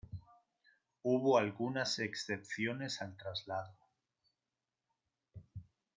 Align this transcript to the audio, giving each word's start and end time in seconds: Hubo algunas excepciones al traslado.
Hubo 1.03 1.37
algunas 1.37 1.99
excepciones 1.99 3.03
al 3.03 3.15
traslado. 3.17 3.77